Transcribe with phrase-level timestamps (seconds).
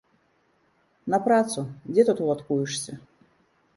[1.13, 1.59] На працу,
[1.91, 2.93] дзе тут уладкуешся.